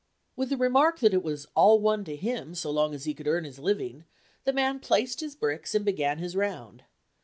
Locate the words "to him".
2.05-2.55